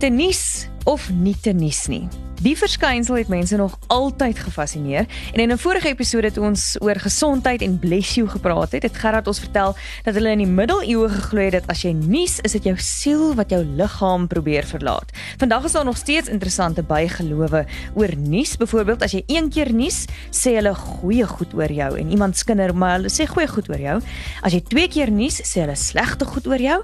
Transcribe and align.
te 0.00 0.08
nuus 0.08 0.66
of 0.84 1.10
nie 1.12 1.34
te 1.36 1.52
nuus 1.52 1.84
nie. 1.92 2.06
Die 2.40 2.54
verskynsel 2.56 3.18
het 3.18 3.28
mense 3.28 3.56
nog 3.60 3.74
altyd 3.92 4.38
gefassineer 4.40 5.04
en 5.32 5.40
in 5.40 5.52
'n 5.52 5.58
vorige 5.58 5.88
episode 5.88 6.30
toe 6.32 6.44
ons 6.44 6.76
oor 6.80 6.96
gesondheid 6.96 7.62
en 7.62 7.78
bless 7.78 8.14
you 8.14 8.28
gepraat 8.28 8.72
het, 8.72 8.82
het 8.82 8.96
Gerard 8.96 9.26
ons 9.26 9.38
vertel 9.38 9.76
dat 10.04 10.14
hulle 10.14 10.30
in 10.30 10.38
die 10.38 10.46
middeleeue 10.46 11.08
geglo 11.08 11.40
het 11.40 11.52
dat 11.52 11.66
as 11.66 11.82
jy 11.82 11.92
nuus, 11.92 12.40
is 12.40 12.52
dit 12.52 12.64
jou 12.64 12.76
siel 12.78 13.34
wat 13.34 13.50
jou 13.50 13.64
liggaam 13.64 14.26
probeer 14.26 14.64
verlaat. 14.64 15.12
Vandag 15.38 15.64
is 15.64 15.72
daar 15.72 15.84
nog 15.84 15.96
steeds 15.96 16.28
interessante 16.28 16.82
bygelowe 16.82 17.66
oor 17.94 18.16
nuus. 18.16 18.56
Byvoorbeeld 18.56 19.02
as 19.02 19.12
jy 19.12 19.22
een 19.26 19.50
keer 19.50 19.72
nuus, 19.72 20.06
sê 20.30 20.54
hulle 20.54 20.74
goeie 20.74 21.26
goed 21.26 21.54
oor 21.54 21.72
jou 21.72 21.98
en 21.98 22.10
iemand 22.10 22.36
skinder 22.36 22.74
maar 22.74 22.96
hulle 22.96 23.10
sê 23.10 23.26
goeie 23.26 23.48
goed 23.48 23.68
oor 23.68 23.80
jou. 23.80 24.00
As 24.42 24.52
jy 24.52 24.60
twee 24.60 24.88
keer 24.88 25.10
nuus, 25.10 25.40
sê 25.42 25.60
hulle 25.60 25.76
slegte 25.76 26.24
goed 26.24 26.46
oor 26.46 26.60
jou. 26.60 26.82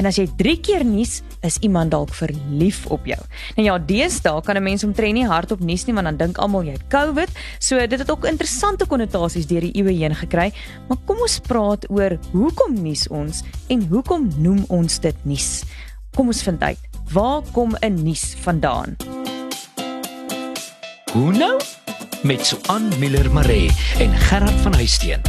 En 0.00 0.08
as 0.08 0.16
jy 0.16 0.24
3 0.38 0.54
keer 0.64 0.84
nuus, 0.88 1.20
is 1.42 1.58
iemand 1.66 1.92
dalk 1.92 2.14
verlief 2.14 2.84
op 2.94 3.06
jou. 3.08 3.18
Nou 3.58 3.66
ja, 3.66 3.78
deesdae 3.78 4.40
kan 4.46 4.56
'n 4.56 4.62
mens 4.62 4.84
omtrent 4.92 5.16
nie 5.16 5.26
hardop 5.28 5.64
nuus 5.64 5.86
nie 5.88 5.96
want 5.96 6.10
dan 6.10 6.20
dink 6.20 6.38
almal 6.42 6.66
jy 6.68 6.76
het 6.76 6.86
COVID. 6.92 7.32
So 7.58 7.80
dit 7.80 7.98
het 7.98 8.10
ook 8.12 8.28
interessante 8.28 8.86
konnotasies 8.86 9.48
deur 9.48 9.64
die 9.64 9.74
eeue 9.80 9.96
heen 9.96 10.14
gekry. 10.14 10.50
Maar 10.88 11.00
kom 11.08 11.24
ons 11.24 11.40
praat 11.48 11.88
oor 11.90 12.18
hoekom 12.32 12.76
nuus 12.82 13.08
ons 13.08 13.42
en 13.72 13.86
hoekom 13.88 14.28
noem 14.38 14.64
ons 14.68 15.00
dit 15.00 15.24
nuus? 15.24 15.62
Kom 16.12 16.28
ons 16.28 16.42
vind 16.44 16.62
uit. 16.62 16.88
Waar 17.12 17.42
kom 17.52 17.76
'n 17.80 18.02
nuus 18.04 18.34
vandaan? 18.44 18.96
Hoe 21.12 21.32
nou? 21.32 21.60
Met 22.22 22.46
Suan 22.46 22.88
Miller 22.98 23.32
Maree 23.32 23.70
en 23.98 24.12
Gerard 24.12 24.60
van 24.62 24.74
Huisteen. 24.74 25.20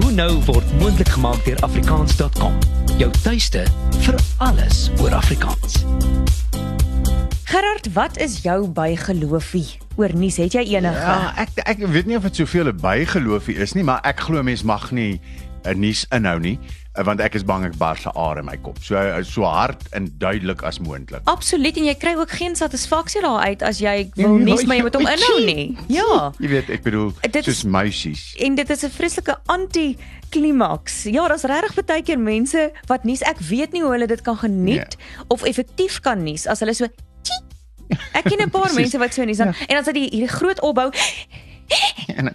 Hoe 0.00 0.12
nou 0.12 0.32
word 0.44 0.78
moontlik 0.78 1.08
gemaak 1.08 1.44
deur 1.44 1.60
afrikaans.com. 1.60 2.58
Jou 2.96 3.10
tuiste 3.22 3.64
vir 4.00 4.14
alles 4.38 4.90
oor 5.00 5.14
Afrikaans. 5.14 5.84
Gerard, 7.46 7.92
wat 7.94 8.16
is 8.18 8.40
jou 8.42 8.64
bygeloofie 8.74 9.68
oor 9.94 10.10
nuus? 10.18 10.34
Het 10.42 10.56
jy 10.58 10.64
enige? 10.74 10.98
Ja, 10.98 11.30
ek 11.38 11.60
ek 11.62 11.84
weet 11.94 12.08
nie 12.10 12.16
of 12.18 12.24
dit 12.26 12.40
soveel 12.42 12.66
'n 12.72 12.80
bygeloofie 12.82 13.54
is 13.62 13.76
nie, 13.78 13.84
maar 13.86 14.00
ek 14.02 14.24
glo 14.26 14.42
mens 14.42 14.64
mag 14.66 14.90
nie 14.90 15.20
'n 15.62 15.78
nuus 15.78 16.06
inhou 16.10 16.40
nie, 16.40 16.58
eh, 16.94 17.04
want 17.04 17.20
ek 17.20 17.34
is 17.34 17.44
bang 17.44 17.64
ek 17.64 17.78
bars 17.78 18.04
'n 18.04 18.10
aar 18.18 18.38
in 18.38 18.44
my 18.44 18.56
kop. 18.56 18.82
So 18.82 19.22
so 19.22 19.44
hard 19.44 19.78
en 19.92 20.10
duidelik 20.18 20.62
as 20.62 20.80
moontlik. 20.80 21.20
Absoluut 21.24 21.76
en 21.76 21.84
jy 21.84 21.94
kry 21.94 22.16
ook 22.16 22.30
geen 22.30 22.56
satisfaksie 22.56 23.22
daaruit 23.22 23.62
as 23.62 23.78
jy 23.78 24.10
wil 24.16 24.38
nuus 24.38 24.64
maar 24.66 24.76
jy 24.76 24.82
moet 24.82 24.94
hom 24.94 25.06
inhou 25.06 25.44
nie. 25.44 25.78
Ja. 25.86 26.32
Jy 26.38 26.48
weet, 26.48 26.68
ek 26.70 26.82
bedoel 26.82 27.12
Dit 27.30 27.44
soos 27.44 27.62
muisies. 27.64 28.34
En 28.38 28.54
dit 28.54 28.70
is 28.70 28.82
'n 28.82 28.90
vreeslike 28.90 29.38
anti-klimaks. 29.46 31.04
Ja, 31.04 31.28
daar's 31.28 31.44
regtig 31.44 31.84
baie 31.84 32.02
keer 32.02 32.18
mense 32.18 32.72
wat 32.86 33.04
nuus 33.04 33.22
ek 33.22 33.38
weet 33.38 33.72
nie 33.72 33.82
hoe 33.82 33.92
hulle 33.92 34.06
dit 34.06 34.22
kan 34.22 34.36
geniet 34.36 34.96
of 35.28 35.44
effektief 35.44 36.00
kan 36.00 36.24
nuus 36.24 36.46
as 36.46 36.58
hulle 36.60 36.74
so. 36.74 36.88
Ek 38.12 38.24
ken 38.24 38.42
'n 38.42 38.50
paar 38.50 38.74
mense 38.74 38.98
wat 38.98 39.14
so 39.14 39.24
nuus 39.24 39.36
dan 39.36 39.54
en 39.68 39.74
dan 39.74 39.84
sit 39.84 39.94
die 39.94 40.08
hierdie 40.10 40.28
groot 40.28 40.60
opbou 40.60 40.90
En 42.16 42.34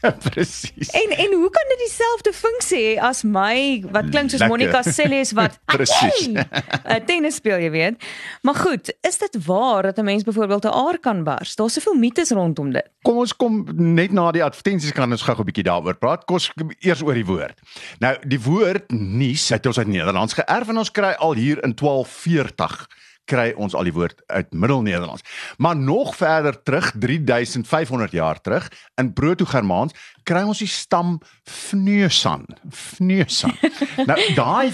Presies. 0.30 0.90
en 0.90 1.10
en 1.16 1.32
hoe 1.32 1.50
kan 1.50 1.64
dit 1.68 1.78
dieselfde 1.78 2.32
funksie 2.32 2.82
hê 2.86 2.98
as 3.02 3.24
my 3.26 3.82
wat 3.90 4.10
klink 4.12 4.30
soos. 4.30 4.44
Monica 4.46 4.82
Seles 4.86 5.32
wat 5.34 5.58
Presies. 5.74 6.28
'n 6.28 7.04
tennis 7.10 7.40
speel, 7.42 7.58
jy 7.58 7.70
weet. 7.70 8.04
Maar 8.42 8.54
goed, 8.54 8.92
is 9.00 9.18
dit 9.18 9.44
waar 9.46 9.82
dat 9.82 9.98
'n 9.98 10.04
mens 10.04 10.22
byvoorbeeld 10.22 10.64
'n 10.64 10.74
aar 10.86 10.98
kan 10.98 11.24
bars? 11.24 11.56
Daar's 11.56 11.72
soveel 11.72 11.94
mites 11.94 12.30
rondom 12.30 12.72
dit. 12.72 12.86
Kom 13.02 13.16
ons 13.16 13.36
kom 13.36 13.66
net 13.74 14.12
na 14.12 14.30
die 14.30 14.44
advertensies 14.44 14.92
kan 14.92 15.10
ons 15.10 15.22
gou 15.22 15.36
'n 15.38 15.44
bietjie 15.44 15.64
daaroor 15.66 15.98
praat. 15.98 16.24
Kos 16.24 16.52
eers 16.78 17.02
oor 17.02 17.14
die 17.14 17.26
woord. 17.26 17.58
Nou, 17.98 18.16
die 18.26 18.40
woord 18.40 18.90
nuus 18.90 19.48
het 19.48 19.66
ons 19.66 19.78
uit 19.78 19.86
Nederlands 19.86 20.34
geërf 20.34 20.68
en 20.68 20.78
ons 20.78 20.90
kry 20.90 21.12
al 21.18 21.34
hier 21.34 21.58
in 21.64 21.74
1240 21.74 22.86
kry 23.28 23.52
ons 23.56 23.76
al 23.76 23.88
die 23.88 23.94
woord 23.94 24.22
uit 24.26 24.52
Middelnederlands. 24.52 25.24
Maar 25.60 25.76
nog 25.76 26.16
verder 26.16 26.62
terug, 26.62 26.92
3500 26.98 28.12
jaar 28.16 28.40
terug, 28.40 28.68
in 28.96 29.12
Proto-Germaans 29.12 29.94
kry 30.28 30.42
ons 30.44 30.60
die 30.60 30.68
stam 30.68 31.18
fneusan. 31.48 32.44
Fneusan. 32.70 33.54
nou 34.10 34.18
daai 34.36 34.72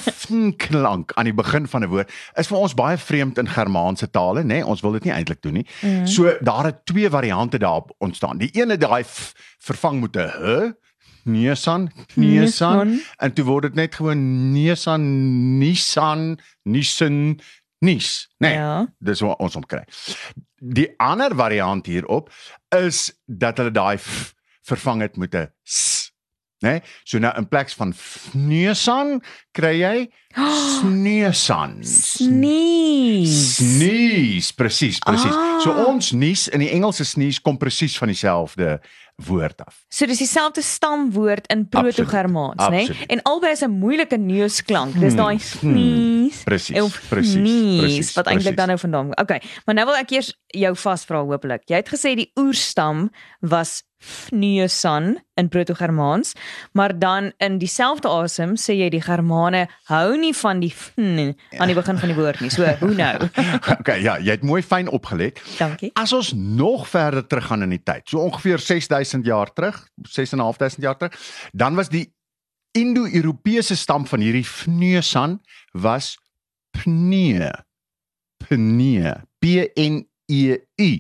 klank 0.59 1.15
aan 1.15 1.31
die 1.31 1.37
begin 1.37 1.69
van 1.71 1.85
'n 1.85 1.93
woord 1.93 2.11
is 2.41 2.51
vir 2.51 2.59
ons 2.59 2.75
baie 2.75 2.99
vreemd 2.99 3.39
in 3.39 3.49
Germaanse 3.49 4.11
tale, 4.11 4.43
nê? 4.43 4.61
Nee? 4.61 4.67
Ons 4.67 4.83
wil 4.83 4.93
dit 4.99 5.05
nie 5.05 5.15
eintlik 5.15 5.43
doen 5.43 5.61
nie. 5.61 5.67
Mm. 5.81 6.07
So 6.07 6.37
daar 6.41 6.65
het 6.65 6.87
twee 6.87 7.11
variante 7.11 7.59
daarop 7.59 7.95
ontstaan. 7.99 8.39
Die 8.39 8.51
ene 8.53 8.77
daai 8.77 9.05
vervang 9.59 10.01
met 10.01 10.17
'n 10.17 10.29
h 10.29 10.75
Nissan 11.25 11.91
Nissan. 12.15 13.01
en 13.17 13.33
toe 13.33 13.45
word 13.45 13.63
dit 13.63 13.75
net 13.75 13.95
gewoon 13.95 14.53
Nissan, 14.53 15.59
Nissan, 15.59 16.39
Nissan, 16.63 17.41
Nis. 17.85 18.11
Nee, 18.39 18.55
Ja. 18.57 18.87
dis 18.99 19.21
wat 19.21 19.39
ons 19.45 19.57
om 19.57 19.67
kry. 19.69 19.83
Die 20.59 20.89
ander 21.03 21.35
variant 21.37 21.87
hierop 21.87 22.31
is 22.73 23.11
dat 23.27 23.59
hulle 23.61 23.75
daai 23.75 23.99
vervang 24.65 25.03
het 25.05 25.17
met 25.21 25.35
'n. 25.35 25.51
Né? 26.65 26.79
Nee? 26.79 26.83
So 27.05 27.21
nou 27.21 27.33
in 27.37 27.49
plaas 27.49 27.77
van 27.77 27.93
Nissan 28.33 29.19
kry 29.53 29.77
jy 29.83 29.97
Sneesan. 30.75 31.79
Sneeze. 31.83 33.55
Sneeze, 33.55 34.55
presies, 34.55 34.99
presies. 34.99 35.31
Ah. 35.31 35.61
So 35.63 35.71
ons 35.87 36.11
nuus 36.13 36.49
in 36.51 36.65
die 36.65 36.73
Engelse 36.75 37.07
sneeze 37.07 37.43
kom 37.45 37.59
presies 37.61 37.95
van 38.01 38.11
dieselfde 38.11 38.79
woord 39.23 39.63
af. 39.63 39.77
So 39.95 40.09
dis 40.11 40.19
dieselfde 40.25 40.63
stamwoord 40.67 41.47
in 41.55 41.69
Proto-Germaans, 41.71 42.59
né? 42.67 42.83
Absoluut. 42.83 43.07
En 43.15 43.23
albei 43.31 43.53
is 43.55 43.63
'n 43.63 43.71
moeilike 43.71 44.19
neusklank. 44.19 44.99
Dis 44.99 45.15
daai 45.15 45.39
sneeze. 45.39 46.43
Precies, 46.45 46.81
of 46.83 47.01
precies, 47.09 47.33
sneeze, 47.33 48.13
wat 48.15 48.27
eintlik 48.27 48.57
dan 48.57 48.69
nou 48.69 48.79
vandaan 48.79 49.15
kom. 49.15 49.23
Okay, 49.23 49.41
maar 49.65 49.75
nou 49.75 49.87
wil 49.87 49.97
ek 49.97 50.11
eers 50.11 50.35
jou 50.47 50.75
vasvra 50.77 51.23
hopelik. 51.23 51.63
Jy 51.67 51.77
het 51.77 51.89
gesê 51.89 52.17
die 52.17 52.31
oerstam 52.35 53.11
was 53.41 53.85
Fneusan 54.05 55.15
in 55.41 55.49
Proto-Germaans, 55.49 56.35
maar 56.73 56.99
dan 56.99 57.33
in 57.43 57.59
dieselfde 57.59 58.09
asem 58.13 58.55
sê 58.61 58.77
jy 58.79 58.91
die 58.93 59.03
Germane 59.03 59.65
hou 59.91 60.17
nie 60.21 60.35
van 60.37 60.61
die 60.63 60.71
fn 60.71 61.33
aan 61.59 61.73
die 61.73 61.77
begin 61.77 61.99
van 61.99 62.13
die 62.13 62.19
woord 62.19 62.43
nie. 62.45 62.53
So, 62.55 62.69
hoe 62.83 62.95
nou? 62.95 63.15
okay, 63.79 63.99
ja, 64.05 64.19
jy 64.21 64.37
het 64.37 64.47
mooi 64.47 64.63
fyn 64.63 64.91
opgelet. 64.93 65.41
Dankie. 65.59 65.91
As 65.99 66.13
ons 66.13 66.35
nog 66.37 66.87
verder 66.93 67.27
teruggaan 67.27 67.67
in 67.67 67.75
die 67.75 67.83
tyd, 67.83 68.07
so 68.11 68.23
ongeveer 68.23 68.63
6000 68.63 69.27
jaar 69.27 69.53
terug, 69.57 69.81
6500 70.05 70.85
jaar 70.85 71.01
terug, 71.01 71.19
dan 71.53 71.81
was 71.81 71.91
die 71.93 72.07
Indo-Europese 72.75 73.77
stam 73.79 74.07
van 74.07 74.21
hierdie 74.21 74.47
Fneusan 74.47 75.39
was 75.73 76.17
Pneu. 76.75 77.51
Pneu. 78.43 79.15
P 79.39 79.71
N 79.79 80.03
E 80.27 80.57
U. 80.81 80.91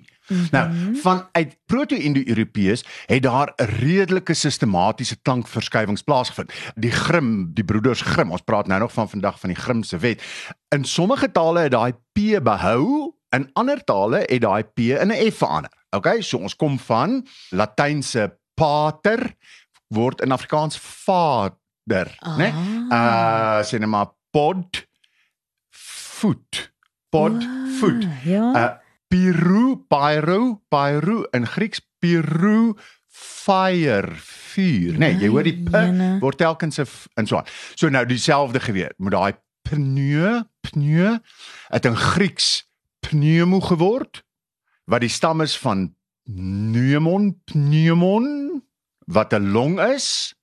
Nou, 0.50 0.96
vanuit 0.96 1.56
proto-indo-Europeërs 1.66 2.84
het 3.06 3.22
daar 3.22 3.52
'n 3.56 3.64
redelike 3.64 4.34
sistematiese 4.34 5.16
klankverskywings 5.22 6.02
plaasgevind. 6.02 6.52
Die 6.74 6.90
Grimm, 6.90 7.50
die 7.54 7.64
broeders 7.64 8.00
Grimm, 8.00 8.30
ons 8.30 8.40
praat 8.40 8.66
nou 8.66 8.80
nog 8.80 8.92
van 8.92 9.08
vandag 9.08 9.40
van 9.40 9.48
die 9.48 9.58
Grimm 9.58 9.82
se 9.82 9.98
wet. 9.98 10.22
In 10.68 10.84
sommige 10.84 11.32
tale 11.32 11.60
het 11.60 11.70
daai 11.70 11.92
P 12.12 12.42
behou, 12.42 13.12
in 13.30 13.50
ander 13.52 13.84
tale 13.84 14.24
het 14.26 14.40
daai 14.40 14.62
P 14.62 14.78
in 14.78 15.12
'n 15.12 15.30
F 15.30 15.36
verander. 15.36 15.70
Okay, 15.90 16.20
so 16.20 16.38
ons 16.38 16.56
kom 16.56 16.78
van 16.78 17.26
Latynse 17.50 18.38
pater 18.54 19.34
word 19.86 20.20
in 20.20 20.32
Afrikaans 20.32 20.78
vader, 20.78 22.16
né? 22.36 22.36
Nee? 22.36 22.52
Uh 22.90 23.62
sê 23.62 23.78
net 23.78 23.88
maar 23.88 24.10
pod 24.30 24.86
voet. 25.70 26.72
Pod 27.08 27.44
voet. 27.78 28.08
Ja. 28.24 28.50
Uh 28.54 28.83
Piru, 29.14 29.76
Pyro, 29.86 30.58
Pyro 30.68 31.22
in 31.30 31.46
Grieks 31.46 31.78
Piru 32.02 32.74
fire 33.06 34.10
vuur. 34.18 34.96
Nee, 34.98 35.14
jy 35.20 35.28
hoor 35.30 35.46
die 35.46 35.54
p 35.54 35.70
Jene. 35.70 36.08
word 36.18 36.40
telkens 36.40 36.80
in 36.82 37.28
so. 37.30 37.44
So 37.78 37.92
nou 37.94 38.02
dieselfde 38.10 38.58
geweer 38.58 38.90
met 38.98 39.14
daai 39.14 39.36
pneu, 39.70 40.40
pneu 40.66 41.12
het 41.70 41.86
in 41.86 41.94
Grieks 41.94 42.64
pneumo 43.06 43.62
geword 43.62 44.24
wat 44.90 45.06
die 45.06 45.12
stam 45.12 45.44
is 45.46 45.54
van 45.62 45.92
pneumon, 46.26 47.36
pneumon 47.46 48.26
wat 49.06 49.32
'n 49.32 49.52
long 49.54 49.78
is. 49.78 50.34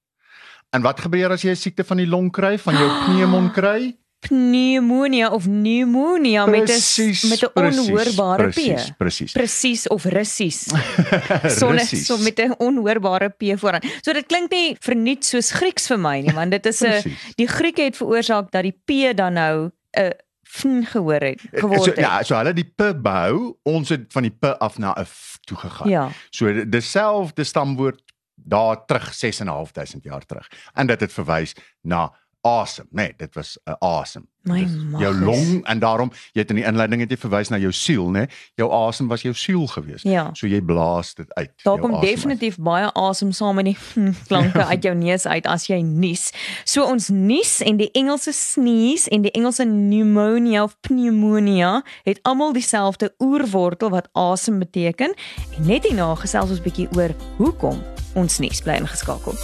En 0.72 0.82
wat 0.82 1.04
gebeur 1.04 1.32
as 1.36 1.44
jy 1.44 1.52
'n 1.52 1.60
siekte 1.60 1.84
van 1.84 1.98
die 1.98 2.08
long 2.08 2.32
kry, 2.32 2.58
van 2.58 2.74
jou 2.74 2.90
pneumon 3.04 3.52
kry? 3.52 3.98
Pneumonia 4.28 5.30
of 5.30 5.46
pneumonia 5.46 6.46
met 6.46 6.70
'n 6.70 7.28
met 7.30 7.42
'n 7.42 7.52
onhoorbare 7.54 8.50
p. 8.50 8.54
Presies, 8.98 9.32
presies. 9.32 9.88
Of 9.88 10.04
russies. 10.06 10.68
Sonder 11.60 11.78
Russies. 11.78 12.06
so 12.06 12.18
met 12.18 12.40
'n 12.40 12.56
onhoorbare 12.58 13.30
p 13.30 13.60
vooraan. 13.60 13.82
So 14.02 14.14
dit 14.14 14.26
klink 14.26 14.52
nie 14.52 14.76
verniet 14.80 15.26
soos 15.26 15.52
Grieks 15.52 15.88
vir 15.88 16.00
my 16.00 16.20
nie, 16.20 16.34
want 16.34 16.52
dit 16.52 16.66
is 16.66 16.82
'n 16.82 17.16
die 17.36 17.48
Grieke 17.48 17.82
het 17.82 17.98
veroorsaak 17.98 18.52
dat 18.52 18.64
die 18.64 18.78
p 18.86 19.16
dan 19.18 19.34
nou 19.34 19.72
'n 19.98 20.12
fn 20.52 20.84
gehoor 20.84 21.22
het 21.22 21.42
geword 21.52 21.84
so, 21.84 21.90
het. 21.90 22.00
ja, 22.00 22.24
so 22.24 22.36
hulle 22.36 22.54
die 22.54 22.74
p 22.76 22.94
behou, 23.02 23.58
ons 23.64 23.90
het 23.90 24.12
van 24.12 24.22
die 24.28 24.36
p 24.40 24.46
af 24.60 24.78
na 24.78 24.94
'n 24.94 25.06
f 25.06 25.38
toe 25.42 25.58
gegaan. 25.58 25.90
Ja. 25.90 26.10
So 26.30 26.70
dieselfde 26.70 27.44
stamwoord 27.44 28.02
daar 28.36 28.86
terug 28.86 29.14
6.500 29.14 30.02
jaar 30.02 30.26
terug. 30.26 30.48
En 30.74 30.88
dit 30.88 31.00
het 31.00 31.14
verwys 31.14 31.56
na 31.82 32.12
asem, 32.42 32.88
nê, 32.92 33.04
nee, 33.04 33.14
dit 33.18 33.34
was 33.36 33.58
'n 33.66 33.76
asem. 33.80 34.28
My 34.42 34.66
jou 34.98 35.14
long 35.14 35.66
en 35.70 35.80
daarom 35.80 36.10
jy 36.34 36.42
het 36.42 36.50
in 36.50 36.56
die 36.56 36.66
inleiding 36.66 37.02
het 37.04 37.12
jy 37.14 37.18
verwys 37.18 37.50
na 37.50 37.60
jou 37.62 37.72
siel, 37.72 38.08
nê? 38.10 38.24
Jou 38.58 38.72
asem 38.74 39.08
was 39.08 39.22
jou 39.22 39.34
siel 39.38 39.68
geweest. 39.68 40.04
Ja. 40.04 40.30
So 40.34 40.48
jy 40.48 40.62
blaas 40.66 41.14
dit 41.14 41.34
uit. 41.34 41.52
Daar 41.64 41.78
kom 41.78 41.94
asem 41.94 42.02
uit. 42.02 42.10
definitief 42.10 42.58
baie 42.58 42.90
asem 42.94 43.32
saam 43.32 43.56
met 43.56 43.66
die 43.66 43.78
hm, 43.94 44.12
klanke 44.28 44.66
uit 44.74 44.84
jou 44.84 44.96
neus 44.96 45.26
uit 45.26 45.46
as 45.46 45.68
jy 45.68 45.82
nies. 45.82 46.32
So 46.66 46.84
ons 46.84 47.10
nies 47.14 47.60
en 47.62 47.78
die 47.78 47.92
Engelse 47.92 48.34
sneeze 48.34 49.10
en 49.10 49.22
die 49.22 49.32
Engelse 49.32 49.66
pneumonia 49.66 50.64
of 50.64 50.76
pneumonia 50.82 51.84
het 52.04 52.20
almal 52.24 52.54
dieselfde 52.54 53.14
oerwortel 53.20 53.90
wat 53.90 54.10
asem 54.12 54.60
beteken. 54.60 55.14
En 55.58 55.66
net 55.66 55.86
hierna 55.86 56.16
gesels 56.16 56.50
ons 56.50 56.62
bietjie 56.62 56.90
oor 56.98 57.14
hoekom 57.38 57.84
ons 58.16 58.40
nies 58.40 58.62
bly 58.62 58.82
ingeskakel. 58.82 59.38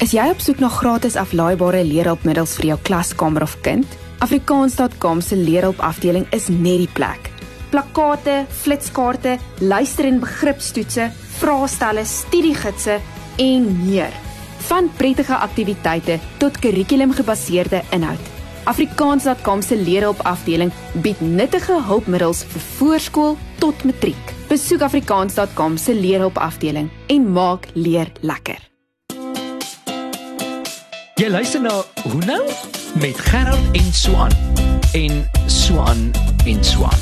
Is 0.00 0.14
jy 0.16 0.22
op 0.32 0.38
soek 0.40 0.62
na 0.62 0.70
gratis 0.72 1.12
aflaaibare 1.20 1.82
leerhulpmiddels 1.84 2.54
vir 2.56 2.70
jou 2.70 2.76
klaskamer 2.88 3.44
of 3.44 3.58
kind? 3.60 3.84
Afrikaans.com 4.24 5.20
se 5.20 5.36
leerhulp 5.36 5.82
afdeling 5.84 6.24
is 6.32 6.46
net 6.48 6.80
die 6.80 6.88
plek. 6.96 7.28
Plakkate, 7.68 8.46
flitskaarte, 8.62 9.34
luister- 9.60 10.08
en 10.08 10.20
begripstoetse, 10.22 11.10
vraestelle, 11.42 12.04
studiegidse 12.04 12.96
en 13.36 13.66
meer. 13.84 14.16
Van 14.70 14.88
prettige 14.96 15.34
aktiwiteite 15.36 16.18
tot 16.38 16.58
kurrikulumgebaseerde 16.58 17.82
inhoud. 17.92 18.32
Afrikaans.com 18.64 19.62
se 19.62 19.76
leerhulp 19.76 20.24
afdeling 20.24 20.72
bied 21.02 21.20
nuttige 21.20 21.76
hulpmiddels 21.82 22.42
vir 22.44 22.66
voorskool 22.78 23.36
tot 23.58 23.84
matriek. 23.84 24.34
Besoek 24.48 24.80
afrikaans.com 24.80 25.76
se 25.76 25.92
leerhulp 25.92 26.38
afdeling 26.38 26.88
en 27.08 27.32
maak 27.32 27.68
leer 27.74 28.12
lekker. 28.20 28.69
Jy 31.20 31.28
luister 31.28 31.60
na 31.60 31.82
Hoe 32.08 32.24
nou 32.24 32.40
met 32.96 33.18
Gerard 33.20 33.76
en 33.76 33.92
Swan 33.92 34.30
en 34.96 35.18
Swan 35.52 35.98
en 36.48 36.64
Swan. 36.64 36.96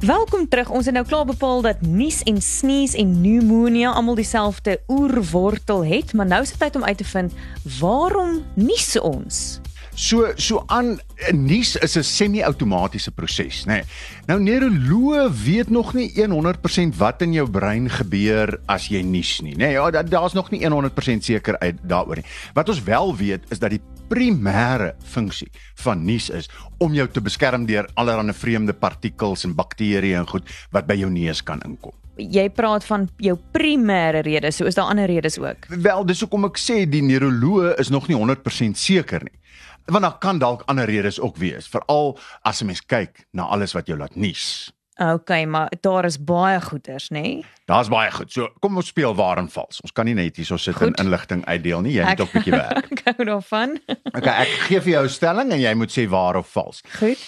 Welkom 0.00 0.48
terug. 0.48 0.70
Ons 0.72 0.88
het 0.88 0.94
nou 0.96 1.04
klaar 1.04 1.26
bepaal 1.28 1.60
dat 1.60 1.84
nies 1.84 2.22
en 2.24 2.40
sneeze 2.40 2.96
en 2.96 3.12
pneumonia 3.20 3.92
almal 3.92 4.16
dieselfde 4.16 4.78
oerwortel 4.88 5.84
het, 5.84 6.16
maar 6.16 6.26
nou 6.26 6.40
is 6.42 6.54
dit 6.56 6.58
tyd 6.58 6.76
om 6.80 6.88
uit 6.88 6.96
te 6.96 7.04
vind 7.04 7.36
waarom 7.80 8.40
nies 8.54 8.96
ons? 8.96 9.60
So 9.98 10.28
so 10.38 10.60
aan 10.70 11.00
nuus 11.34 11.74
is 11.82 11.96
'n 11.96 12.02
semi-outomatiese 12.04 13.10
proses, 13.10 13.64
nê. 13.66 13.72
Nee. 13.72 13.82
Nou 14.26 14.38
neuroloë 14.40 15.30
weet 15.44 15.70
nog 15.70 15.94
nie 15.94 16.12
100% 16.14 16.96
wat 16.96 17.22
in 17.22 17.32
jou 17.32 17.50
brein 17.50 17.90
gebeur 17.90 18.60
as 18.66 18.86
jy 18.88 19.02
nies 19.02 19.40
nie, 19.40 19.54
nê. 19.54 19.56
Nee, 19.58 19.70
ja, 19.72 19.90
da- 19.90 20.02
daar's 20.02 20.32
nog 20.34 20.50
nie 20.50 20.60
100% 20.64 21.24
seker 21.24 21.58
uit 21.58 21.76
daaroor 21.82 22.16
nie. 22.16 22.24
Wat 22.54 22.68
ons 22.68 22.82
wel 22.82 23.16
weet 23.16 23.40
is 23.50 23.58
dat 23.58 23.70
die 23.70 23.80
primêre 24.08 24.94
funksie 25.04 25.48
van 25.74 26.04
nies 26.04 26.30
is 26.30 26.48
om 26.78 26.94
jou 26.94 27.08
te 27.08 27.20
beskerm 27.20 27.66
deur 27.66 27.88
allerlei 27.94 28.32
vreemde 28.32 28.72
partikels 28.72 29.44
en 29.44 29.54
bakterieë 29.54 30.16
en 30.16 30.26
goed 30.26 30.48
wat 30.70 30.86
by 30.86 30.94
jou 30.94 31.10
neus 31.10 31.42
kan 31.42 31.60
inkom. 31.66 31.92
Jy 32.16 32.48
praat 32.50 32.84
van 32.84 33.08
jou 33.16 33.36
primêre 33.52 34.22
redes, 34.22 34.56
so 34.56 34.64
is 34.64 34.74
daar 34.74 34.90
ander 34.90 35.06
redes 35.06 35.38
ook. 35.38 35.66
Wel, 35.68 36.06
dis 36.06 36.20
hoekom 36.20 36.44
ek 36.44 36.58
sê 36.58 36.88
die 36.88 37.02
neuroloë 37.02 37.78
is 37.78 37.88
nog 37.88 38.08
nie 38.08 38.16
100% 38.16 38.76
seker 38.78 39.20
nie. 39.24 39.38
Want 39.88 40.04
daar 40.04 40.18
kan 40.18 40.38
dalk 40.38 40.62
ander 40.68 40.84
redes 40.84 41.20
ook 41.20 41.36
wees, 41.36 41.66
veral 41.68 42.18
as 42.42 42.60
'n 42.60 42.66
mens 42.66 42.80
kyk 42.86 43.26
na 43.32 43.42
alles 43.42 43.72
wat 43.72 43.86
jou 43.86 43.98
laat 43.98 44.16
nies. 44.16 44.72
Okay, 44.98 45.44
maar 45.44 45.72
daar 45.80 46.04
is 46.04 46.24
baie 46.24 46.60
goeters, 46.60 47.08
nê? 47.08 47.20
Nee? 47.20 47.44
Daar's 47.64 47.88
baie 47.88 48.10
goed. 48.10 48.32
So 48.32 48.48
kom 48.58 48.76
ons 48.76 48.86
speel 48.86 49.14
waar 49.14 49.38
en 49.38 49.48
vals. 49.48 49.80
Ons 49.80 49.92
kan 49.92 50.04
nie 50.04 50.14
net 50.14 50.36
hierso 50.36 50.56
sit 50.56 50.74
Goed. 50.74 50.86
en 50.96 51.04
inligting 51.04 51.44
uitdeel 51.46 51.80
nie. 51.80 51.92
Jy 51.92 52.04
moet 52.04 52.20
ook 52.20 52.34
'n 52.34 52.38
bietjie 52.38 52.52
werk. 52.52 52.90
Ek 52.92 53.02
hou 53.04 53.24
daarvan. 53.24 53.80
Okay, 54.12 54.42
ek 54.42 54.48
gee 54.66 54.80
vir 54.80 54.90
jou 54.92 55.04
'n 55.04 55.08
stelling 55.08 55.52
en 55.52 55.60
jy 55.60 55.74
moet 55.74 55.90
sê 55.98 56.08
waar 56.08 56.36
of 56.36 56.48
vals. 56.48 56.82
Goed. 56.98 57.18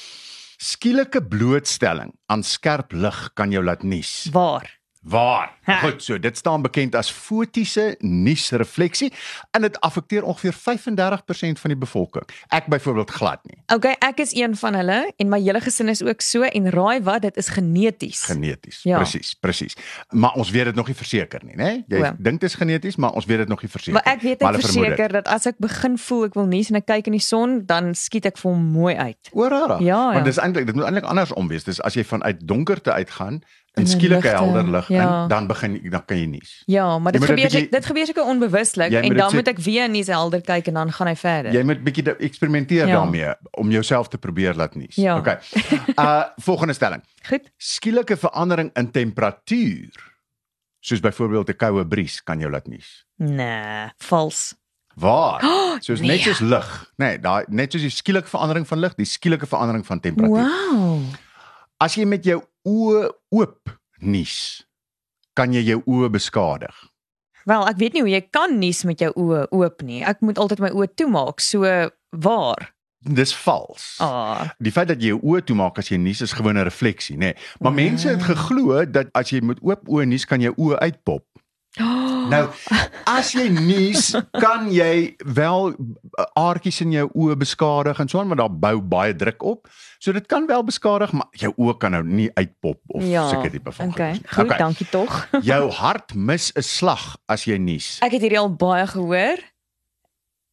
Skielike 0.56 1.22
blootstelling 1.22 2.12
aan 2.26 2.42
skerp 2.42 2.92
lig 2.92 3.30
kan 3.34 3.50
jou 3.50 3.64
laat 3.64 3.82
nies. 3.82 4.28
Waar? 4.32 4.79
Waar? 5.00 5.58
Ha. 5.62 5.79
Goed, 5.79 6.02
so 6.02 6.19
dit 6.19 6.37
staan 6.37 6.62
bekend 6.62 6.94
as 6.94 7.08
fotiese 7.11 7.94
niesrefleksie 8.05 9.12
en 9.50 9.64
dit 9.64 9.81
affekteer 9.81 10.23
ongeveer 10.23 10.52
35% 10.52 11.61
van 11.61 11.73
die 11.73 11.76
bevolking. 11.76 12.26
Ek 12.49 12.67
byvoorbeeld 12.67 13.11
glad 13.11 13.41
nie. 13.49 13.56
Okay, 13.75 13.94
ek 14.05 14.20
is 14.20 14.35
een 14.37 14.56
van 14.61 14.76
hulle 14.76 14.99
en 15.17 15.29
my 15.32 15.41
hele 15.41 15.61
gesin 15.64 15.88
is 15.88 16.02
ook 16.05 16.20
so 16.20 16.43
en 16.43 16.69
raai 16.70 17.00
wat, 17.06 17.23
dit 17.23 17.37
is 17.37 17.49
geneties. 17.49 18.23
Geneties. 18.29 18.82
Ja. 18.82 19.00
Presies, 19.00 19.32
presies. 19.35 19.76
Maar 20.08 20.37
ons 20.37 20.50
weet 20.50 20.64
dit 20.64 20.75
nog 20.75 20.87
nie 20.93 20.97
verseker 20.97 21.44
nie, 21.49 21.56
né? 21.56 21.70
Jy 21.88 22.02
O. 22.05 22.12
dink 22.19 22.41
dit 22.44 22.50
is 22.50 22.58
geneties, 22.61 22.97
maar 22.97 23.17
ons 23.17 23.25
weet 23.25 23.38
dit 23.47 23.49
nog 23.49 23.62
nie 23.64 23.70
verseker. 23.70 23.97
Maar 23.97 24.12
ek 24.14 24.20
weet 24.20 24.41
Maar 24.41 24.52
net 24.52 24.69
verseker 24.69 25.17
dat 25.17 25.32
as 25.32 25.49
ek 25.49 25.56
begin 25.64 25.97
voel 25.99 26.29
ek 26.29 26.37
wil 26.37 26.49
nies 26.50 26.69
en 26.69 26.76
ek 26.76 26.88
kyk 26.93 27.08
in 27.08 27.17
die 27.17 27.25
son, 27.25 27.62
dan 27.64 27.94
skiet 27.97 28.29
ek 28.29 28.37
vir 28.37 28.52
hom 28.52 28.69
mooi 28.75 28.94
uit. 28.97 29.32
O, 29.32 29.49
rara. 29.49 29.81
Ja, 29.81 30.12
ja. 30.12 30.20
Want 30.20 30.29
dis 30.29 30.37
eintlik 30.37 30.69
dit 30.69 30.76
moet 30.76 30.85
eintlik 30.91 31.08
andersom 31.08 31.49
wees. 31.49 31.64
Dis 31.64 31.81
as 31.81 31.97
jy 31.97 32.05
vanuit 32.05 32.44
donkerte 32.44 32.93
uitgaan 32.93 33.41
In 33.80 34.00
in 34.00 34.18
'n 34.18 34.22
helder 34.22 34.70
lig 34.70 34.88
ja. 34.88 35.22
in, 35.22 35.28
dan 35.28 35.46
begin 35.46 35.80
dan 35.90 36.04
kan 36.04 36.18
jy 36.18 36.26
nies. 36.26 36.62
Ja, 36.66 36.98
maar 36.98 37.12
dit 37.12 37.24
gebeur 37.24 37.44
bietjie- 37.44 37.68
dit 37.70 37.86
gebeur 37.86 38.06
seker 38.06 38.24
onbewuslik 38.24 38.92
en 38.92 39.14
dan 39.14 39.26
dit 39.28 39.32
moet 39.32 39.48
ek 39.48 39.58
weer 39.58 39.92
die 39.92 40.04
helder 40.04 40.40
kyk 40.40 40.66
en 40.66 40.74
dan 40.74 40.92
gaan 40.92 41.06
hy 41.06 41.16
verder. 41.16 41.52
Jy 41.52 41.62
moet 41.62 41.82
bietjie 41.84 42.16
eksperimenteer 42.16 42.86
Ja. 42.86 42.94
daarmee 42.94 43.34
om 43.50 43.70
jouself 43.70 44.08
te 44.08 44.18
probeer 44.18 44.54
laat 44.54 44.74
nies. 44.74 44.94
Ja. 44.94 45.16
Okay. 45.18 45.38
Uh 45.96 46.24
volgende 46.48 46.72
stelling. 46.72 47.02
Goed. 47.28 47.50
Skielike 47.56 48.16
verandering 48.16 48.70
in 48.74 48.90
temperatuur 48.90 50.08
soos 50.80 51.00
byvoorbeeld 51.00 51.48
'n 51.48 51.56
koue 51.56 51.86
bries 51.86 52.22
kan 52.22 52.38
jou 52.38 52.50
laat 52.50 52.66
nies. 52.66 53.04
Nee, 53.16 53.90
vals. 53.98 54.54
Waar? 54.94 55.40
Soos 55.86 56.00
net 56.00 56.08
nee. 56.08 56.18
soos 56.18 56.38
lig. 56.38 56.92
Nee, 56.96 57.18
daai 57.18 57.44
net 57.48 57.72
soos 57.72 57.82
die 57.82 57.90
skielike 57.90 58.28
verandering 58.28 58.66
van 58.68 58.78
lig, 58.78 58.94
die 58.94 59.06
skielike 59.08 59.46
verandering 59.46 59.86
van 59.86 60.00
temperatuur. 60.00 60.50
Wow. 60.72 61.00
As 61.80 61.96
jy 61.96 62.04
met 62.04 62.24
jou 62.28 62.42
oë 62.68 63.06
oop 63.32 63.70
nies, 64.04 64.64
kan 65.36 65.52
jy 65.54 65.62
jou 65.64 65.80
oë 65.88 66.10
beskadig. 66.12 66.76
Wel, 67.48 67.64
ek 67.70 67.78
weet 67.80 67.94
nie 67.96 68.02
hoe 68.04 68.12
jy 68.12 68.20
kan 68.32 68.58
nies 68.60 68.82
met 68.84 69.00
jou 69.00 69.08
oë 69.16 69.46
oop 69.56 69.80
nie. 69.86 70.02
Ek 70.04 70.20
moet 70.20 70.38
altyd 70.38 70.60
my 70.60 70.70
oë 70.76 70.90
toemaak. 71.00 71.40
So 71.40 71.64
waar? 72.10 72.68
Dis 73.00 73.32
vals. 73.32 73.94
Ah, 74.04 74.50
Die 74.60 74.72
feit 74.72 74.90
dat 74.92 75.00
jy 75.00 75.14
jou 75.14 75.22
oë 75.24 75.40
toemaak 75.48 75.78
as 75.80 75.88
jy 75.88 75.96
nies 75.96 76.20
is 76.20 76.34
gewoon 76.36 76.58
'n 76.60 76.68
refleksie, 76.68 77.16
nê. 77.16 77.32
Nee. 77.32 77.34
Maar 77.60 77.72
mense 77.72 78.08
het 78.08 78.22
geglo 78.22 78.84
dat 78.84 79.08
as 79.14 79.30
jy 79.32 79.40
met 79.40 79.58
oop 79.62 79.88
oë 79.88 80.04
nies, 80.04 80.24
kan 80.26 80.40
jou 80.40 80.52
oë 80.56 80.78
uitpop. 80.78 81.24
Nou, 82.30 82.49
as 83.10 83.32
jy 83.34 83.46
nies, 83.52 84.10
kan 84.38 84.68
jy 84.72 85.16
wel 85.37 85.70
uh, 85.75 86.25
aartjies 86.38 86.80
in 86.84 86.94
jou 86.94 87.06
oë 87.12 87.37
beskadig 87.40 88.00
en 88.02 88.10
so 88.10 88.20
aan, 88.20 88.30
want 88.32 88.42
daar 88.42 88.58
bou 88.62 88.76
baie 88.80 89.16
druk 89.16 89.42
op. 89.42 89.70
So 89.99 90.14
dit 90.16 90.26
kan 90.30 90.46
wel 90.49 90.64
beskadig, 90.64 91.12
maar 91.16 91.28
jou 91.37 91.52
oë 91.56 91.76
kan 91.82 91.96
nou 91.96 92.02
nie 92.06 92.28
uitpop 92.34 92.80
of 92.96 93.06
ja. 93.06 93.26
seker 93.28 93.52
tipe 93.54 93.72
van 93.76 93.94
Okay, 93.94 94.20
goed, 94.25 94.44
okay. 94.44 94.58
dankie 94.58 94.88
tog. 94.90 95.16
Jou 95.50 95.70
hart 95.80 96.14
mis 96.14 96.50
'n 96.54 96.62
slag 96.62 97.16
as 97.26 97.44
jy 97.44 97.58
nies. 97.58 97.99
Ek 98.04 98.14
het 98.14 98.22
hierdie 98.22 98.40
al 98.40 98.52
baie 98.54 98.87
gehoor 98.87 99.42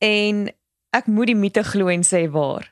en 0.04 0.48
ek 0.96 1.08
moet 1.08 1.32
die 1.32 1.38
mite 1.38 1.64
glo 1.64 1.88
en 1.94 2.04
sê 2.04 2.26
waar. 2.32 2.68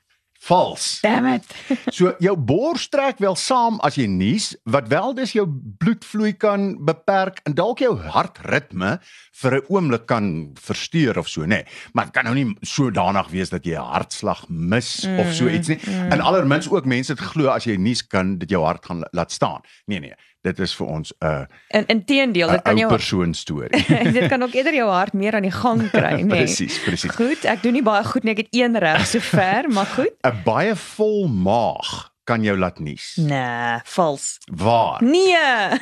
Vals. 0.45 0.99
Damn 1.01 1.25
it. 1.25 1.43
So 1.95 2.13
jou 2.19 2.35
bors 2.37 2.87
trek 2.91 3.17
wel 3.23 3.35
saam 3.39 3.79
as 3.85 3.95
jy 3.97 4.05
nies, 4.09 4.51
wat 4.69 4.89
wel 4.91 5.13
dis 5.17 5.33
jou 5.33 5.45
bloedvloei 5.81 6.33
kan 6.37 6.75
beperk 6.85 7.39
en 7.47 7.55
dalk 7.57 7.81
jou 7.81 7.93
hartritme 7.97 8.99
vir 9.41 9.55
'n 9.57 9.65
oomblik 9.69 10.05
kan 10.05 10.51
versteur 10.59 11.17
of 11.17 11.27
so, 11.29 11.41
nê. 11.41 11.47
Nee. 11.47 11.65
Maar 11.93 12.05
dit 12.05 12.13
kan 12.13 12.25
nou 12.25 12.35
nie 12.35 12.55
sodanig 12.61 13.27
wees 13.31 13.49
dat 13.49 13.65
jy 13.65 13.73
'n 13.73 13.89
hartslag 13.95 14.45
mis 14.49 15.05
mm, 15.05 15.19
of 15.19 15.33
so 15.33 15.47
iets 15.47 15.67
nie. 15.67 15.79
Mm. 15.87 16.11
En 16.11 16.21
allermins 16.21 16.69
ook 16.69 16.85
mense 16.85 17.11
het 17.11 17.19
glo 17.21 17.47
as 17.49 17.63
jy 17.65 17.75
nies 17.77 18.01
kan 18.07 18.37
dit 18.37 18.49
jou 18.49 18.63
hart 18.63 18.85
gaan 18.85 18.99
la- 18.99 19.09
laat 19.11 19.31
staan. 19.31 19.61
Nee 19.87 19.99
nee, 19.99 20.13
dit 20.45 20.59
is 20.65 20.73
vir 20.77 20.87
ons 20.87 21.13
'n 21.19 21.25
uh, 21.25 21.45
In 21.67 21.85
inteendeel, 21.91 22.49
'n 22.49 22.51
dit 22.51 22.61
kan 22.61 22.73
ou 22.73 22.79
jou 22.79 22.89
persoon 22.89 23.33
storie. 23.33 23.85
dit 24.17 24.27
kan 24.27 24.43
ook 24.43 24.53
eerder 24.53 24.73
jou 24.73 24.89
hart 24.89 25.13
meer 25.13 25.35
aan 25.35 25.47
die 25.47 25.53
gang 25.53 25.89
kry, 25.89 26.21
nê. 26.21 26.43
Presies, 26.45 26.79
presies. 26.85 27.11
Goed, 27.17 27.45
ek 27.45 27.63
doen 27.63 27.73
nie 27.73 27.85
baie 27.85 28.03
goed 28.03 28.23
nie. 28.23 28.35
Ek 28.37 28.45
het 28.45 28.53
een 28.53 28.77
reg 28.77 29.07
sover, 29.07 29.69
maar 29.69 29.89
goed. 29.97 30.13
'n 30.29 30.43
Baie 30.45 30.75
vol 30.75 31.27
maag 31.27 32.11
kan 32.25 32.43
jou 32.43 32.57
laat 32.57 32.79
nies. 32.79 33.15
Nee, 33.21 33.79
vals. 33.83 34.37
Waar? 34.49 35.03
Nee. 35.03 35.77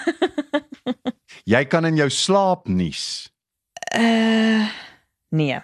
Jy 1.43 1.65
kan 1.65 1.86
in 1.86 1.96
jou 1.96 2.10
slaap 2.10 2.67
nies. 2.67 3.32
Uh 3.96 4.67
nee. 5.29 5.60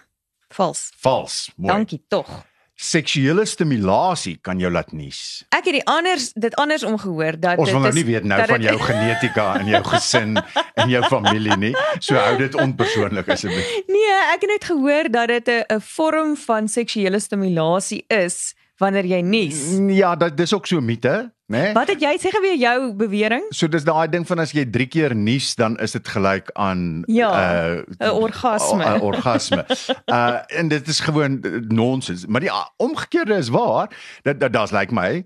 Vals. 0.50 0.92
Vals. 0.98 1.52
Mooi. 1.56 1.74
Dankie 1.74 2.04
tog. 2.08 2.46
Seksuele 2.80 3.44
stimulasie 3.44 4.38
kan 4.40 4.60
jou 4.62 4.70
laat 4.72 4.94
nies. 4.96 5.42
Ek 5.52 5.66
het 5.68 5.76
die 5.76 5.84
anders 5.84 6.30
dit 6.40 6.54
andersom 6.56 6.96
gehoor 7.02 7.36
dat 7.36 7.60
Ons 7.60 7.74
wil 7.76 7.84
nou 7.84 7.92
nie 7.92 8.06
weet 8.08 8.24
nou 8.24 8.38
van 8.48 8.64
jou 8.64 8.76
genetika 8.80 9.48
en 9.60 9.68
jou 9.68 9.82
gesin 9.90 10.38
en 10.80 10.94
jou 10.94 11.02
familie 11.12 11.58
nie. 11.60 11.74
So 12.00 12.16
hou 12.16 12.38
dit 12.40 12.56
onpersoonlik 12.56 13.28
asseblief. 13.36 13.74
Nee, 13.92 14.16
ek 14.32 14.46
het 14.46 14.54
net 14.54 14.70
gehoor 14.72 15.12
dat 15.12 15.28
dit 15.28 15.52
'n 15.52 15.76
'n 15.76 15.82
vorm 15.82 16.38
van 16.38 16.72
seksuele 16.72 17.20
stimulasie 17.20 18.06
is 18.08 18.56
wanneer 18.80 19.06
jy 19.06 19.20
nies. 19.22 19.60
Ja, 19.96 20.16
dit 20.16 20.38
dis 20.38 20.54
ook 20.56 20.68
so 20.68 20.78
'n 20.80 20.86
mite, 20.86 21.32
né? 21.52 21.74
Wat 21.74 21.88
het 21.88 22.02
jy 22.02 22.16
sê 22.20 22.30
geweer 22.32 22.56
jou 22.58 22.94
bewering? 22.96 23.44
So 23.50 23.68
dis 23.68 23.84
daai 23.84 24.08
ding 24.10 24.26
van 24.28 24.40
as 24.40 24.52
jy 24.52 24.66
3 24.66 24.88
keer 24.88 25.16
nies 25.16 25.56
dan 25.56 25.78
is 25.80 25.92
dit 25.92 26.08
gelyk 26.08 26.50
aan 26.54 27.04
Ja, 27.08 27.30
uh 27.30 27.84
'n 28.00 28.10
orgasme. 28.12 28.84
'n 28.86 29.02
orgasme. 29.02 29.66
Uh 30.08 30.40
en 30.60 30.68
dit 30.68 30.88
is 30.88 31.00
gewoon 31.00 31.40
uh, 31.42 31.62
nonsens. 31.68 32.26
Maar 32.26 32.42
die 32.42 32.52
omgekeerde 32.78 33.34
is 33.36 33.50
waar. 33.50 33.90
Dat 34.24 34.40
dat 34.40 34.54
daar's 34.54 34.72
lyk 34.72 34.92
like 34.92 34.94
my 34.94 35.26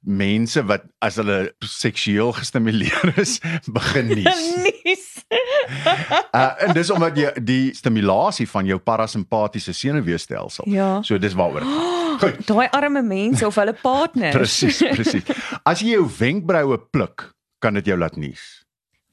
mense 0.00 0.64
wat 0.64 0.82
as 1.00 1.16
hulle 1.16 1.54
seksueel 1.58 2.32
gestimuleer 2.32 3.12
is, 3.18 3.40
begin 3.72 4.06
nies. 4.06 4.54
Nies. 4.84 5.13
Uh 6.34 6.50
en 6.66 6.72
dis 6.74 6.90
omdat 6.90 7.16
jy 7.16 7.30
die 7.46 7.74
stimulasie 7.74 8.46
van 8.50 8.66
jou 8.66 8.78
parasimpatiese 8.82 9.72
senuweestelsel. 9.72 10.66
Ja. 10.70 11.02
So 11.06 11.18
dis 11.18 11.34
waaroor 11.38 11.62
dit 11.62 11.70
gaan. 11.70 12.18
Goed. 12.22 12.46
Daai 12.46 12.68
arme 12.70 13.02
mense 13.02 13.46
of 13.46 13.54
hulle 13.54 13.74
partners. 13.82 14.34
Presies, 14.38 14.82
presies. 14.94 15.44
As 15.62 15.82
jy 15.82 15.94
jou 15.94 16.08
wenkbroue 16.18 16.78
pluk, 16.90 17.30
kan 17.62 17.74
dit 17.78 17.86
jou 17.92 17.98
laat 17.98 18.16
nies. 18.18 18.42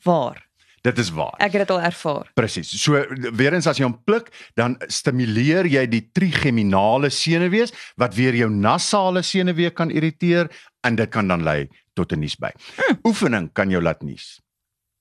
Waar? 0.06 0.42
Dit 0.82 0.98
is 0.98 1.12
waar. 1.14 1.36
Ek 1.38 1.54
het 1.54 1.62
dit 1.68 1.74
al 1.76 1.84
ervaar. 1.92 2.32
Presies. 2.34 2.72
So 2.82 2.98
weer 3.38 3.54
eens 3.54 3.70
as 3.70 3.78
jy 3.78 3.86
hom 3.86 4.00
pluk, 4.06 4.32
dan 4.58 4.80
stimuleer 4.90 5.70
jy 5.70 5.86
die 5.90 6.08
trigeminale 6.10 7.12
senuwees 7.14 7.74
wat 8.02 8.18
weer 8.18 8.38
jou 8.40 8.50
nasale 8.50 9.22
senuwee 9.26 9.70
kan 9.78 9.94
irriteer 9.94 10.50
en 10.82 10.98
dit 10.98 11.14
kan 11.14 11.30
dan 11.30 11.46
lei 11.46 11.70
tot 11.94 12.14
'n 12.14 12.20
niesby. 12.26 12.50
Hm. 12.78 12.98
Oefening 13.06 13.54
kan 13.54 13.70
jou 13.70 13.82
laat 13.82 14.02
nies. 14.02 14.40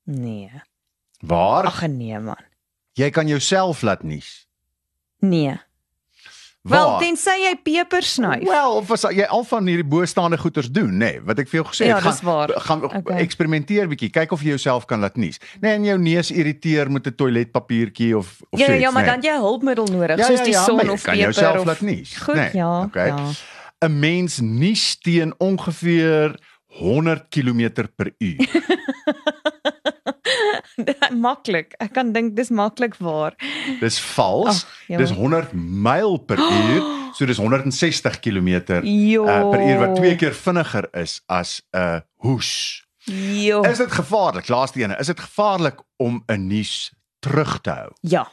Nee. 0.04 0.50
Waar 1.20 1.64
Ag 1.66 1.86
nee 1.88 2.18
man. 2.18 2.36
jy 2.92 3.10
kan 3.10 3.26
jouself 3.28 3.82
laat 3.82 4.02
nies. 4.02 4.46
Nee. 5.20 5.60
Waar? 6.62 6.78
Wel, 6.78 6.98
tensy 6.98 7.30
jy 7.40 7.54
peper 7.64 8.02
snuif. 8.04 8.42
Wel, 8.44 8.72
of 8.76 8.90
as 8.92 9.02
jy 9.16 9.24
al 9.32 9.44
van 9.48 9.64
hierdie 9.66 9.84
bostaande 9.88 10.36
goeters 10.38 10.68
doen, 10.70 10.90
nê, 10.92 10.96
nee, 11.14 11.20
wat 11.24 11.38
ek 11.40 11.48
vir 11.48 11.60
jou 11.62 11.68
gesê 11.70 11.86
Ja, 11.88 11.94
het, 11.96 12.04
dis 12.04 12.20
waar. 12.20 12.52
gaan 12.60 12.82
Okay. 12.84 13.16
eksperimenteer 13.24 13.88
bietjie, 13.88 14.10
kyk 14.12 14.32
of 14.32 14.42
jy 14.44 14.48
jouself 14.52 14.84
kan 14.84 15.00
laat 15.00 15.16
nies. 15.16 15.38
Nee, 15.60 15.72
en 15.78 15.84
jou 15.84 15.96
neus 15.98 16.30
irriteer 16.30 16.90
met 16.90 17.06
'n 17.06 17.14
toiletpapiertjie 17.16 18.16
of 18.16 18.42
of 18.50 18.58
ja, 18.60 18.66
ja, 18.66 18.66
zoiets, 18.66 18.82
ja, 18.82 18.90
maar 18.90 19.02
nee. 19.06 19.10
dan 19.12 19.20
jy 19.22 19.38
hulpmiddel 19.40 19.86
nodig, 19.86 20.18
Ja, 20.18 20.26
soos 20.26 20.38
ja, 20.38 20.44
die 20.44 20.52
ja, 20.52 20.64
son 20.64 20.76
maar 20.76 20.84
jy 20.84 20.90
of 20.92 21.02
kan 21.02 21.14
peper 21.16 21.32
jouself 21.32 21.58
of 21.58 21.64
laat 21.64 21.80
nies. 21.80 22.16
Goed, 22.16 22.34
Nee, 22.34 22.50
ja. 22.52 22.82
okay. 22.82 23.06
Ja. 23.08 23.30
'n 23.88 23.98
mens 23.98 24.38
nies 24.40 24.98
teen 25.00 25.34
ongeveer 25.38 26.36
100 26.66 27.28
km 27.30 27.88
per 27.96 28.12
uur. 28.18 28.36
maklik. 31.20 31.74
Ek 31.78 31.92
kan 31.96 32.12
dink 32.16 32.34
dis 32.36 32.50
maklik 32.50 32.96
waar. 32.98 33.36
Dis 33.80 33.98
vals. 34.14 34.64
Ja. 34.88 34.98
dis 34.98 35.10
100 35.14 35.52
myl 35.54 36.16
per 36.18 36.38
uur. 36.58 36.82
So 37.14 37.26
dis 37.26 37.38
160 37.42 38.20
km 38.22 38.80
Jo. 38.86 39.24
uh, 39.26 39.50
per 39.50 39.60
uur 39.60 39.78
wat 39.82 39.96
twee 39.98 40.16
keer 40.16 40.34
vinniger 40.34 40.86
is 40.94 41.20
as 41.28 41.60
'n 41.74 42.02
hoes. 42.24 42.84
Jo. 43.10 43.62
Is 43.64 43.78
dit 43.78 43.92
gevaarlik? 43.92 44.48
Laaste 44.48 44.80
ene, 44.82 44.96
is 45.00 45.06
dit 45.06 45.20
gevaarlik 45.20 45.80
om 45.98 46.22
'n 46.28 46.46
nies 46.46 46.92
terug 47.20 47.60
te 47.60 47.70
hou? 47.70 47.90
Ja. 48.00 48.28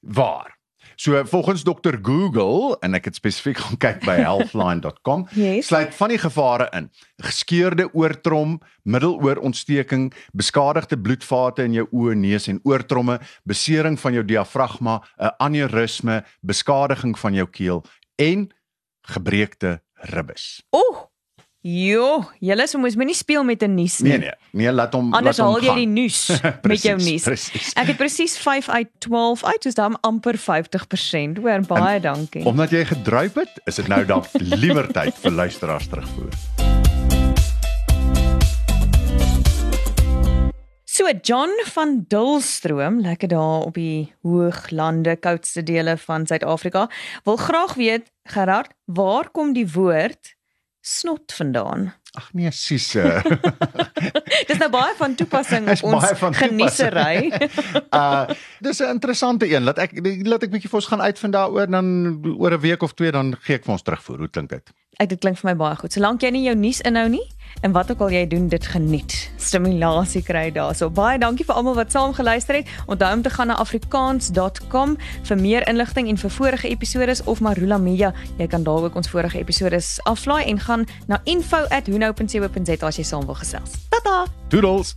Waar? 0.00 0.56
So 1.00 1.24
volgens 1.24 1.62
dokter 1.64 1.98
Google 2.02 2.76
en 2.84 2.92
ek 2.98 3.06
het 3.08 3.16
spesifiek 3.16 3.56
gaan 3.56 3.78
kyk 3.84 4.02
by 4.04 4.18
healthline.com 4.20 5.22
Yes. 5.32 5.70
sluit 5.70 5.94
van 5.96 6.12
die 6.12 6.18
gevare 6.20 6.66
in: 6.76 6.90
geskeurde 7.24 7.86
oortrom, 7.96 8.58
middeloorontsteking, 8.84 10.10
beskadigde 10.36 10.98
bloedvate 11.00 11.64
in 11.64 11.78
jou 11.78 11.86
oë, 11.88 12.18
neus 12.20 12.50
en 12.52 12.60
oortromme, 12.68 13.16
besering 13.48 13.96
van 14.00 14.18
jou 14.18 14.24
diafragma, 14.28 15.00
'n 15.16 15.32
aneurisme, 15.40 16.20
beskadiging 16.44 17.16
van 17.18 17.34
jou 17.34 17.48
keel 17.48 17.80
en 18.20 18.50
gebreekte 19.08 19.80
ribbes. 20.12 20.60
Oeh. 20.76 21.09
Jo, 21.60 22.22
julle 22.40 22.64
so 22.64 22.78
moes 22.80 22.94
moenie 22.96 23.12
speel 23.14 23.42
met 23.44 23.60
'n 23.62 23.74
nuus 23.74 23.98
nie. 24.00 24.16
Nee 24.16 24.18
nee, 24.18 24.32
nee 24.52 24.72
laat 24.72 24.94
hom 24.96 25.12
Anders 25.12 25.36
laat 25.36 25.44
hom 25.46 25.54
haal 25.54 25.60
jy 25.60 25.68
gaan. 25.68 25.76
die 25.76 25.86
nuus 25.86 26.40
met 26.72 26.80
jou 26.82 26.96
nuus. 26.96 27.22
presies. 27.22 27.72
Ek 27.76 27.86
het 27.92 27.96
presies 28.00 28.38
5 28.38 28.68
uit 28.68 28.88
12 28.98 29.44
uit, 29.44 29.62
soos 29.62 29.74
dan 29.74 29.98
amper 30.00 30.38
50%. 30.40 31.36
Hoor 31.42 31.60
baie 31.68 32.00
dankie. 32.00 32.44
Omdat 32.48 32.70
jy 32.70 32.84
gedruip 32.84 33.34
het, 33.34 33.60
is 33.66 33.76
dit 33.76 33.88
nou 33.88 34.04
dalk 34.08 34.24
liewer 34.64 34.88
tyd 34.88 35.12
vir 35.20 35.30
luisteraars 35.36 35.86
terugvoer. 35.92 36.32
So 40.88 41.04
John 41.22 41.52
van 41.76 42.04
Dulstroom, 42.08 43.00
lekker 43.00 43.28
daar 43.28 43.68
op 43.68 43.74
die 43.74 44.12
hooglande, 44.22 45.16
koudste 45.16 45.62
dele 45.62 45.96
van 45.96 46.26
Suid-Afrika, 46.26 46.88
wil 47.24 47.36
graag 47.36 47.74
weet, 47.74 48.10
Gerard, 48.24 48.72
waar 48.84 49.28
kom 49.30 49.52
die 49.52 49.68
woord 49.68 50.39
snot 50.80 51.32
vandaan? 51.32 51.92
Ag 52.18 52.32
nee, 52.34 52.50
Sisse. 52.50 53.22
Dis 54.48 54.58
nou 54.58 54.70
baie 54.72 54.94
van 54.98 55.14
toepassing 55.14 55.68
op 55.70 55.92
ons 55.92 56.38
geniesery. 56.40 57.30
uh 58.00 58.26
dis 58.58 58.80
'n 58.82 58.90
interessante 58.96 59.46
een. 59.46 59.62
Laat 59.62 59.78
ek 59.78 59.94
laat 60.26 60.42
ek 60.42 60.50
bietjie 60.50 60.70
vir 60.70 60.80
ons 60.80 60.90
gaan 60.90 61.00
uitvind 61.00 61.32
daaroor 61.32 61.70
dan 61.70 61.86
oor 62.34 62.56
'n 62.58 62.60
week 62.60 62.82
of 62.82 62.94
twee 62.98 63.12
dan 63.12 63.36
gee 63.40 63.60
ek 63.60 63.64
vir 63.64 63.72
ons 63.72 63.82
terugvoer. 63.82 64.18
Hoe 64.18 64.30
klink 64.30 64.50
dit? 64.50 64.72
Ek 64.98 65.08
dit 65.08 65.20
klink 65.20 65.38
vir 65.38 65.50
my 65.50 65.56
baie 65.56 65.76
goed. 65.76 65.92
Solank 65.92 66.22
jy 66.22 66.30
nie 66.30 66.44
jou 66.48 66.56
nuus 66.56 66.80
inhou 66.80 67.08
nie 67.08 67.26
en 67.60 67.72
wat 67.72 67.90
ook 67.90 68.00
al 68.00 68.10
jy 68.10 68.26
doen, 68.26 68.48
dit 68.48 68.66
geniet. 68.66 69.30
Stimulasie 69.36 70.22
kry 70.22 70.50
daarso. 70.52 70.90
Baie 70.90 71.18
dankie 71.18 71.44
vir 71.44 71.54
almal 71.54 71.74
wat 71.74 71.92
saam 71.92 72.14
geluister 72.14 72.54
het. 72.54 72.68
Onthou 72.86 73.12
om 73.16 73.22
te 73.22 73.30
gaan 73.30 73.46
na 73.46 73.56
afrikaans.com 73.62 74.96
vir 75.22 75.40
meer 75.40 75.68
inligting 75.68 76.08
en 76.08 76.18
vir 76.18 76.30
vorige 76.30 76.68
episodes 76.68 77.24
of 77.24 77.40
Marula 77.40 77.78
Media. 77.78 78.12
Jy 78.38 78.46
kan 78.46 78.62
daar 78.62 78.88
ook 78.88 78.94
ons 78.94 79.10
vorige 79.10 79.38
episodes 79.38 79.98
aflaai 80.02 80.44
en 80.44 80.60
gaan 80.60 80.86
na 81.06 81.20
info@hunou.co.za 81.24 82.86
as 82.86 82.96
jy 82.96 83.04
saam 83.04 83.26
wil 83.26 83.34
gesels. 83.34 83.70
Tata. 83.88 84.24
Doodles. 84.48 84.96